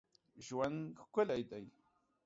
ژوند 0.45 0.79
ښکلی 1.05 1.41
دی 1.49 1.65